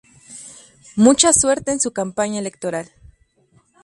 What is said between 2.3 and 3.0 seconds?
electoral.".